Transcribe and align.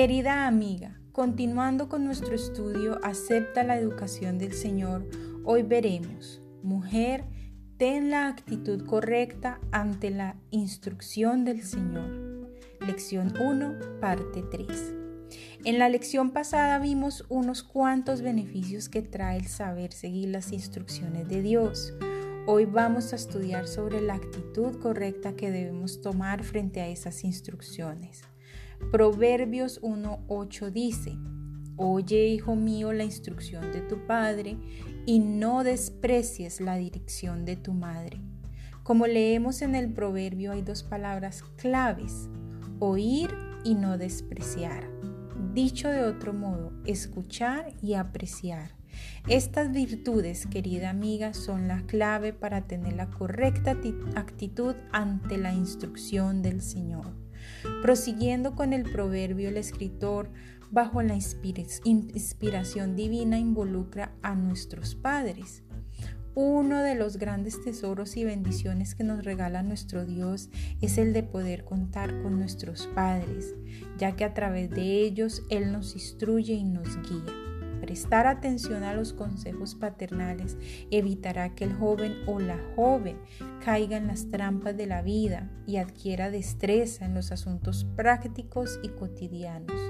Querida 0.00 0.46
amiga, 0.46 0.96
continuando 1.10 1.88
con 1.88 2.04
nuestro 2.04 2.32
estudio 2.32 3.00
Acepta 3.02 3.64
la 3.64 3.76
educación 3.76 4.38
del 4.38 4.52
Señor, 4.52 5.04
hoy 5.42 5.64
veremos, 5.64 6.40
mujer, 6.62 7.24
ten 7.78 8.08
la 8.08 8.28
actitud 8.28 8.86
correcta 8.86 9.58
ante 9.72 10.10
la 10.10 10.36
instrucción 10.52 11.44
del 11.44 11.64
Señor. 11.64 12.48
Lección 12.86 13.34
1, 13.40 13.98
parte 14.00 14.44
3. 14.48 14.94
En 15.64 15.80
la 15.80 15.88
lección 15.88 16.30
pasada 16.30 16.78
vimos 16.78 17.24
unos 17.28 17.64
cuantos 17.64 18.22
beneficios 18.22 18.88
que 18.88 19.02
trae 19.02 19.38
el 19.38 19.48
saber 19.48 19.92
seguir 19.92 20.28
las 20.28 20.52
instrucciones 20.52 21.26
de 21.26 21.42
Dios. 21.42 21.92
Hoy 22.46 22.66
vamos 22.66 23.12
a 23.12 23.16
estudiar 23.16 23.66
sobre 23.66 24.00
la 24.00 24.14
actitud 24.14 24.78
correcta 24.78 25.34
que 25.34 25.50
debemos 25.50 26.00
tomar 26.00 26.44
frente 26.44 26.82
a 26.82 26.86
esas 26.86 27.24
instrucciones. 27.24 28.22
Proverbios 28.90 29.80
1.8 29.82 30.70
dice, 30.70 31.18
Oye, 31.76 32.26
hijo 32.26 32.56
mío, 32.56 32.92
la 32.92 33.04
instrucción 33.04 33.70
de 33.72 33.80
tu 33.82 34.04
padre 34.06 34.56
y 35.06 35.20
no 35.20 35.62
desprecies 35.62 36.60
la 36.60 36.76
dirección 36.76 37.44
de 37.44 37.56
tu 37.56 37.72
madre. 37.72 38.20
Como 38.82 39.06
leemos 39.06 39.62
en 39.62 39.74
el 39.74 39.92
proverbio 39.92 40.52
hay 40.52 40.62
dos 40.62 40.82
palabras 40.82 41.44
claves, 41.56 42.28
oír 42.80 43.30
y 43.62 43.74
no 43.74 43.98
despreciar. 43.98 44.90
Dicho 45.54 45.88
de 45.88 46.02
otro 46.02 46.32
modo, 46.32 46.72
escuchar 46.84 47.74
y 47.82 47.94
apreciar. 47.94 48.70
Estas 49.28 49.70
virtudes, 49.70 50.46
querida 50.46 50.90
amiga, 50.90 51.34
son 51.34 51.68
la 51.68 51.82
clave 51.82 52.32
para 52.32 52.66
tener 52.66 52.94
la 52.94 53.10
correcta 53.10 53.76
actitud 54.16 54.74
ante 54.90 55.36
la 55.36 55.52
instrucción 55.52 56.42
del 56.42 56.62
Señor. 56.62 57.27
Prosiguiendo 57.82 58.54
con 58.54 58.72
el 58.72 58.84
proverbio, 58.84 59.48
el 59.48 59.56
escritor, 59.56 60.30
bajo 60.70 61.02
la 61.02 61.14
inspiración 61.14 62.96
divina, 62.96 63.38
involucra 63.38 64.12
a 64.22 64.34
nuestros 64.34 64.94
padres. 64.94 65.62
Uno 66.34 66.82
de 66.82 66.94
los 66.94 67.16
grandes 67.16 67.60
tesoros 67.64 68.16
y 68.16 68.24
bendiciones 68.24 68.94
que 68.94 69.02
nos 69.02 69.24
regala 69.24 69.64
nuestro 69.64 70.04
Dios 70.04 70.50
es 70.80 70.96
el 70.96 71.12
de 71.12 71.24
poder 71.24 71.64
contar 71.64 72.22
con 72.22 72.38
nuestros 72.38 72.86
padres, 72.94 73.56
ya 73.96 74.14
que 74.14 74.24
a 74.24 74.34
través 74.34 74.70
de 74.70 75.00
ellos 75.00 75.42
Él 75.50 75.72
nos 75.72 75.94
instruye 75.94 76.54
y 76.54 76.64
nos 76.64 76.96
guía. 77.02 77.47
Prestar 77.88 78.26
atención 78.26 78.82
a 78.82 78.92
los 78.92 79.14
consejos 79.14 79.74
paternales 79.74 80.58
evitará 80.90 81.54
que 81.54 81.64
el 81.64 81.72
joven 81.72 82.16
o 82.26 82.38
la 82.38 82.58
joven 82.76 83.16
caiga 83.64 83.96
en 83.96 84.08
las 84.08 84.28
trampas 84.28 84.76
de 84.76 84.84
la 84.84 85.00
vida 85.00 85.50
y 85.66 85.78
adquiera 85.78 86.30
destreza 86.30 87.06
en 87.06 87.14
los 87.14 87.32
asuntos 87.32 87.86
prácticos 87.96 88.78
y 88.82 88.90
cotidianos. 88.90 89.80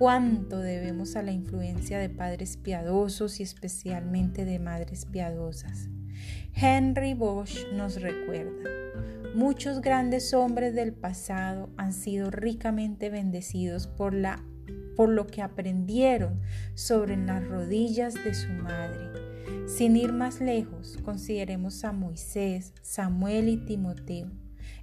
Cuánto 0.00 0.58
debemos 0.58 1.14
a 1.14 1.22
la 1.22 1.30
influencia 1.30 2.00
de 2.00 2.08
padres 2.08 2.56
piadosos 2.56 3.38
y 3.38 3.44
especialmente 3.44 4.44
de 4.44 4.58
madres 4.58 5.06
piadosas. 5.06 5.90
Henry 6.56 7.14
Bosch 7.14 7.68
nos 7.72 8.02
recuerda, 8.02 8.68
muchos 9.36 9.80
grandes 9.80 10.34
hombres 10.34 10.74
del 10.74 10.92
pasado 10.92 11.70
han 11.76 11.92
sido 11.92 12.32
ricamente 12.32 13.10
bendecidos 13.10 13.86
por 13.86 14.12
la 14.12 14.42
por 14.96 15.08
lo 15.08 15.26
que 15.26 15.42
aprendieron 15.42 16.40
sobre 16.74 17.16
las 17.16 17.46
rodillas 17.46 18.14
de 18.14 18.34
su 18.34 18.48
madre. 18.48 19.22
Sin 19.66 19.96
ir 19.96 20.12
más 20.12 20.40
lejos, 20.40 20.98
consideremos 21.02 21.84
a 21.84 21.92
Moisés, 21.92 22.74
Samuel 22.82 23.48
y 23.48 23.56
Timoteo. 23.56 24.30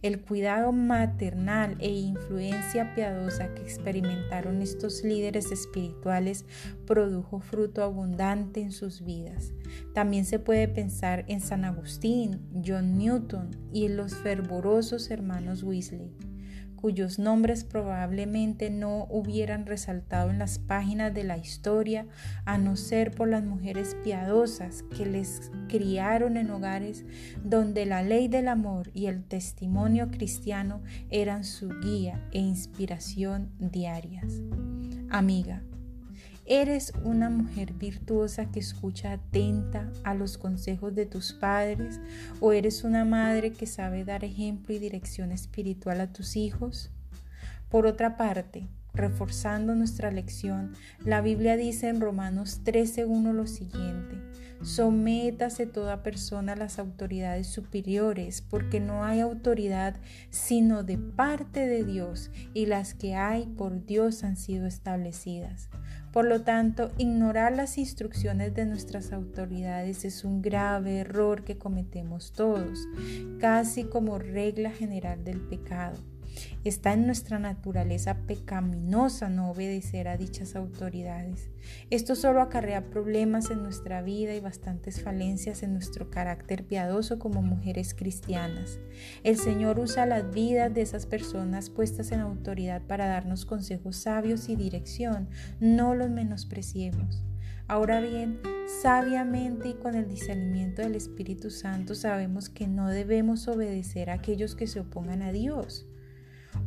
El 0.00 0.20
cuidado 0.20 0.70
maternal 0.70 1.76
e 1.80 1.90
influencia 1.90 2.94
piadosa 2.94 3.52
que 3.54 3.62
experimentaron 3.62 4.62
estos 4.62 5.02
líderes 5.02 5.50
espirituales 5.50 6.44
produjo 6.86 7.40
fruto 7.40 7.82
abundante 7.82 8.60
en 8.60 8.70
sus 8.70 9.04
vidas. 9.04 9.52
También 9.94 10.24
se 10.24 10.38
puede 10.38 10.68
pensar 10.68 11.24
en 11.26 11.40
San 11.40 11.64
Agustín, 11.64 12.40
John 12.64 12.96
Newton 12.96 13.50
y 13.72 13.86
en 13.86 13.96
los 13.96 14.14
fervorosos 14.14 15.10
hermanos 15.10 15.64
Weasley 15.64 16.12
cuyos 16.80 17.18
nombres 17.18 17.64
probablemente 17.64 18.70
no 18.70 19.06
hubieran 19.10 19.66
resaltado 19.66 20.30
en 20.30 20.38
las 20.38 20.58
páginas 20.58 21.12
de 21.12 21.24
la 21.24 21.36
historia 21.36 22.06
a 22.44 22.56
no 22.56 22.76
ser 22.76 23.10
por 23.10 23.28
las 23.28 23.44
mujeres 23.44 23.96
piadosas 24.04 24.84
que 24.96 25.04
les 25.04 25.50
criaron 25.68 26.36
en 26.36 26.50
hogares 26.50 27.04
donde 27.42 27.84
la 27.84 28.02
ley 28.02 28.28
del 28.28 28.48
amor 28.48 28.90
y 28.94 29.06
el 29.06 29.24
testimonio 29.24 30.10
cristiano 30.10 30.80
eran 31.10 31.44
su 31.44 31.68
guía 31.80 32.24
e 32.30 32.38
inspiración 32.38 33.50
diarias. 33.58 34.40
Amiga, 35.10 35.62
¿Eres 36.50 36.94
una 37.04 37.28
mujer 37.28 37.74
virtuosa 37.74 38.50
que 38.50 38.58
escucha 38.58 39.12
atenta 39.12 39.92
a 40.02 40.14
los 40.14 40.38
consejos 40.38 40.94
de 40.94 41.04
tus 41.04 41.34
padres? 41.34 42.00
¿O 42.40 42.54
eres 42.54 42.84
una 42.84 43.04
madre 43.04 43.52
que 43.52 43.66
sabe 43.66 44.02
dar 44.02 44.24
ejemplo 44.24 44.74
y 44.74 44.78
dirección 44.78 45.30
espiritual 45.30 46.00
a 46.00 46.10
tus 46.10 46.36
hijos? 46.36 46.90
Por 47.68 47.84
otra 47.84 48.16
parte, 48.16 48.66
reforzando 48.94 49.74
nuestra 49.74 50.10
lección, 50.10 50.72
la 51.04 51.20
Biblia 51.20 51.58
dice 51.58 51.90
en 51.90 52.00
Romanos 52.00 52.62
13.1 52.64 53.34
lo 53.34 53.46
siguiente, 53.46 54.16
sométase 54.62 55.66
toda 55.66 56.02
persona 56.02 56.54
a 56.54 56.56
las 56.56 56.78
autoridades 56.78 57.46
superiores, 57.46 58.40
porque 58.40 58.80
no 58.80 59.04
hay 59.04 59.20
autoridad 59.20 59.96
sino 60.30 60.82
de 60.82 60.96
parte 60.96 61.66
de 61.66 61.84
Dios, 61.84 62.30
y 62.54 62.64
las 62.64 62.94
que 62.94 63.16
hay 63.16 63.44
por 63.44 63.84
Dios 63.84 64.24
han 64.24 64.38
sido 64.38 64.66
establecidas. 64.66 65.68
Por 66.18 66.26
lo 66.26 66.40
tanto, 66.40 66.90
ignorar 66.98 67.52
las 67.52 67.78
instrucciones 67.78 68.52
de 68.52 68.66
nuestras 68.66 69.12
autoridades 69.12 70.04
es 70.04 70.24
un 70.24 70.42
grave 70.42 70.98
error 70.98 71.44
que 71.44 71.58
cometemos 71.58 72.32
todos, 72.32 72.88
casi 73.38 73.84
como 73.84 74.18
regla 74.18 74.72
general 74.72 75.22
del 75.22 75.40
pecado. 75.40 75.96
Está 76.64 76.92
en 76.92 77.06
nuestra 77.06 77.38
naturaleza 77.38 78.16
pecaminosa 78.26 79.28
no 79.28 79.52
obedecer 79.52 80.08
a 80.08 80.16
dichas 80.16 80.56
autoridades. 80.56 81.50
Esto 81.88 82.16
solo 82.16 82.40
acarrea 82.40 82.90
problemas 82.90 83.52
en 83.52 83.62
nuestra 83.62 84.02
vida 84.02 84.34
y 84.34 84.40
bastantes 84.40 85.00
falencias 85.00 85.62
en 85.62 85.72
nuestro 85.72 86.10
carácter 86.10 86.64
piadoso 86.64 87.20
como 87.20 87.42
mujeres 87.42 87.94
cristianas. 87.94 88.80
El 89.22 89.36
Señor 89.36 89.78
usa 89.78 90.04
las 90.04 90.32
vidas 90.32 90.74
de 90.74 90.82
esas 90.82 91.06
personas 91.06 91.70
puestas 91.70 92.10
en 92.10 92.20
autoridad 92.20 92.82
para 92.82 93.06
darnos 93.06 93.44
consejos 93.44 93.96
sabios 93.96 94.48
y 94.48 94.56
dirección. 94.56 95.28
No 95.60 95.94
los 95.94 96.10
menospreciemos. 96.10 97.22
Ahora 97.68 98.00
bien, 98.00 98.40
sabiamente 98.82 99.68
y 99.68 99.74
con 99.74 99.94
el 99.94 100.08
discernimiento 100.08 100.82
del 100.82 100.96
Espíritu 100.96 101.50
Santo 101.50 101.94
sabemos 101.94 102.48
que 102.48 102.66
no 102.66 102.88
debemos 102.88 103.46
obedecer 103.46 104.10
a 104.10 104.14
aquellos 104.14 104.56
que 104.56 104.66
se 104.66 104.80
opongan 104.80 105.22
a 105.22 105.30
Dios 105.30 105.86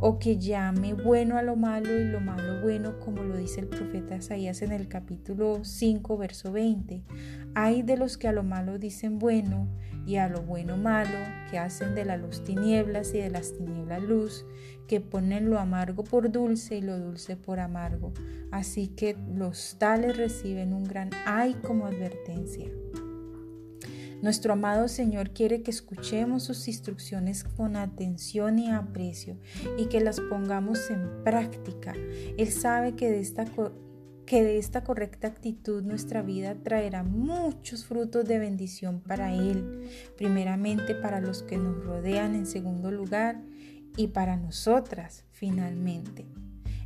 o 0.01 0.17
que 0.17 0.37
llame 0.39 0.93
bueno 0.93 1.37
a 1.37 1.43
lo 1.43 1.55
malo 1.55 1.95
y 1.97 2.05
lo 2.05 2.19
malo 2.19 2.59
bueno, 2.61 2.99
como 2.99 3.23
lo 3.23 3.37
dice 3.37 3.61
el 3.61 3.67
profeta 3.67 4.15
Isaías 4.15 4.63
en 4.63 4.71
el 4.71 4.87
capítulo 4.87 5.63
5, 5.63 6.17
verso 6.17 6.51
20. 6.51 7.03
Hay 7.53 7.83
de 7.83 7.97
los 7.97 8.17
que 8.17 8.27
a 8.27 8.31
lo 8.31 8.41
malo 8.41 8.79
dicen 8.79 9.19
bueno 9.19 9.67
y 10.07 10.15
a 10.15 10.27
lo 10.27 10.41
bueno 10.41 10.75
malo, 10.75 11.17
que 11.51 11.59
hacen 11.59 11.93
de 11.93 12.05
la 12.05 12.17
luz 12.17 12.43
tinieblas 12.43 13.13
y 13.13 13.19
de 13.19 13.29
las 13.29 13.53
tinieblas 13.53 14.01
luz, 14.01 14.45
que 14.87 15.01
ponen 15.01 15.51
lo 15.51 15.59
amargo 15.59 16.03
por 16.03 16.31
dulce 16.31 16.77
y 16.77 16.81
lo 16.81 16.97
dulce 16.97 17.35
por 17.35 17.59
amargo. 17.59 18.11
Así 18.49 18.87
que 18.87 19.15
los 19.35 19.77
tales 19.77 20.17
reciben 20.17 20.73
un 20.73 20.83
gran 20.83 21.11
ay 21.27 21.53
como 21.61 21.85
advertencia. 21.85 22.67
Nuestro 24.21 24.53
amado 24.53 24.87
Señor 24.87 25.31
quiere 25.31 25.63
que 25.63 25.71
escuchemos 25.71 26.43
sus 26.43 26.67
instrucciones 26.67 27.43
con 27.43 27.75
atención 27.75 28.59
y 28.59 28.69
aprecio 28.69 29.37
y 29.77 29.87
que 29.87 29.99
las 29.99 30.19
pongamos 30.19 30.91
en 30.91 31.23
práctica. 31.23 31.93
Él 32.37 32.51
sabe 32.51 32.95
que 32.95 33.09
de 33.09 33.19
esta 33.19 33.45
que 34.25 34.43
de 34.43 34.59
esta 34.59 34.83
correcta 34.83 35.27
actitud 35.27 35.83
nuestra 35.83 36.21
vida 36.21 36.55
traerá 36.63 37.03
muchos 37.03 37.83
frutos 37.83 38.25
de 38.25 38.39
bendición 38.39 39.01
para 39.01 39.33
Él, 39.33 39.89
primeramente 40.15 40.95
para 40.95 41.19
los 41.19 41.43
que 41.43 41.57
nos 41.57 41.83
rodean 41.83 42.35
en 42.35 42.45
segundo 42.45 42.91
lugar 42.91 43.41
y 43.97 44.07
para 44.07 44.37
nosotras 44.37 45.25
finalmente. 45.31 46.27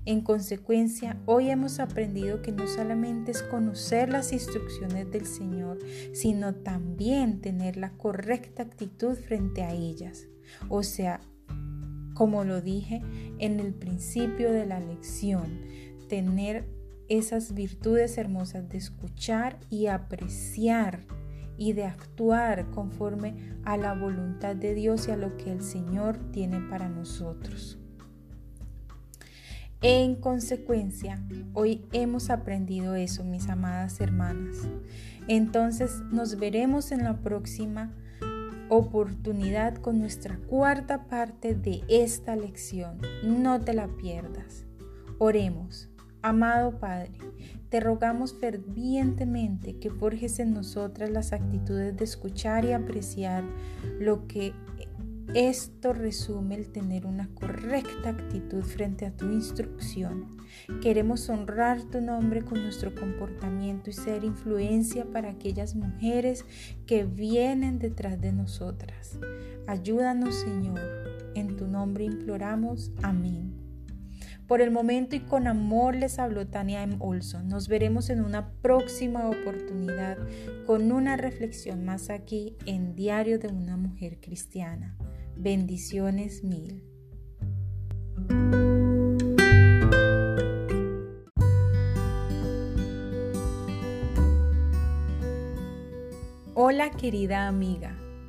En 0.05 0.21
consecuencia, 0.21 1.17
hoy 1.25 1.49
hemos 1.49 1.79
aprendido 1.79 2.43
que 2.43 2.51
no 2.51 2.67
solamente 2.67 3.31
es 3.31 3.41
conocer 3.41 4.09
las 4.09 4.33
instrucciones 4.33 5.09
del 5.09 5.25
Señor, 5.25 5.79
sino 6.13 6.53
también 6.53 7.41
tener 7.41 7.75
la 7.75 7.89
correcta 7.97 8.61
actitud 8.61 9.15
frente 9.15 9.63
a 9.63 9.73
ellas. 9.73 10.27
O 10.69 10.83
sea, 10.83 11.21
como 12.13 12.43
lo 12.43 12.61
dije 12.61 13.01
en 13.39 13.59
el 13.59 13.73
principio 13.73 14.51
de 14.51 14.67
la 14.67 14.79
lección, 14.79 15.61
tener 16.07 16.69
esas 17.09 17.55
virtudes 17.55 18.19
hermosas 18.19 18.69
de 18.69 18.77
escuchar 18.77 19.59
y 19.71 19.87
apreciar 19.87 20.99
y 21.57 21.73
de 21.73 21.85
actuar 21.85 22.69
conforme 22.69 23.57
a 23.63 23.75
la 23.75 23.95
voluntad 23.95 24.55
de 24.55 24.75
Dios 24.75 25.07
y 25.07 25.11
a 25.11 25.17
lo 25.17 25.35
que 25.35 25.51
el 25.51 25.63
Señor 25.63 26.19
tiene 26.31 26.59
para 26.69 26.89
nosotros. 26.89 27.79
En 29.87 30.15
consecuencia, 30.15 31.23
hoy 31.53 31.85
hemos 31.91 32.31
aprendido 32.31 32.95
eso, 32.95 33.23
mis 33.23 33.49
amadas 33.49 34.01
hermanas. 34.01 34.67
Entonces 35.27 36.01
nos 36.11 36.39
veremos 36.39 36.91
en 36.91 37.03
la 37.03 37.21
próxima 37.21 37.93
oportunidad 38.69 39.75
con 39.75 39.99
nuestra 39.99 40.39
cuarta 40.47 41.05
parte 41.05 41.53
de 41.53 41.83
esta 41.87 42.35
lección. 42.35 42.97
No 43.23 43.61
te 43.61 43.75
la 43.75 43.87
pierdas. 43.95 44.65
Oremos. 45.19 45.87
Amado 46.23 46.79
Padre, 46.79 47.19
te 47.69 47.79
rogamos 47.79 48.33
fervientemente 48.33 49.77
que 49.77 49.91
forjes 49.91 50.39
en 50.39 50.55
nosotras 50.55 51.11
las 51.11 51.31
actitudes 51.31 51.95
de 51.95 52.05
escuchar 52.05 52.65
y 52.65 52.71
apreciar 52.71 53.43
lo 53.99 54.25
que 54.25 54.55
esto 55.33 55.93
resume 55.93 56.55
el 56.55 56.69
tener 56.69 57.05
una 57.05 57.29
correcta 57.33 58.09
actitud 58.09 58.63
frente 58.63 59.05
a 59.05 59.11
tu 59.11 59.25
instrucción. 59.25 60.37
Queremos 60.81 61.29
honrar 61.29 61.81
tu 61.83 62.01
nombre 62.01 62.43
con 62.43 62.61
nuestro 62.61 62.93
comportamiento 62.95 63.89
y 63.89 63.93
ser 63.93 64.23
influencia 64.23 65.05
para 65.05 65.31
aquellas 65.31 65.75
mujeres 65.75 66.45
que 66.85 67.03
vienen 67.03 67.79
detrás 67.79 68.21
de 68.21 68.31
nosotras. 68.31 69.19
Ayúdanos, 69.67 70.35
Señor. 70.35 70.79
En 71.35 71.57
tu 71.57 71.67
nombre 71.67 72.05
imploramos. 72.05 72.91
Amén. 73.01 73.44
Por 74.47 74.61
el 74.61 74.69
momento 74.69 75.15
y 75.15 75.21
con 75.21 75.47
amor 75.47 75.95
les 75.95 76.19
habló 76.19 76.45
Tania 76.47 76.83
M. 76.83 76.97
Olson. 76.99 77.47
Nos 77.47 77.67
veremos 77.67 78.11
en 78.11 78.23
una 78.23 78.51
próxima 78.61 79.27
oportunidad 79.27 80.17
con 80.67 80.91
una 80.91 81.17
reflexión 81.17 81.83
más 81.83 82.11
aquí 82.11 82.55
en 82.67 82.95
Diario 82.95 83.39
de 83.39 83.47
una 83.47 83.75
Mujer 83.75 84.19
Cristiana. 84.21 84.95
Bendiciones 85.35 86.43
mil. 86.43 86.83
Hola 96.53 96.91
querida 96.91 97.47
amiga, 97.47 97.97